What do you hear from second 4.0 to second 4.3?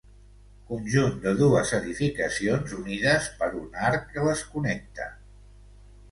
que